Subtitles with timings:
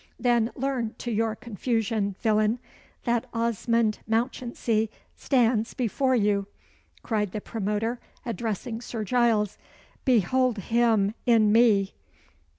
[0.19, 2.57] "Then learn to your confusion, villain,
[3.03, 6.47] that Osmond Mounchensey stands before you!"
[7.03, 9.59] cried the promoter, addressing Sir Giles.
[10.03, 11.93] "Behold him in me!"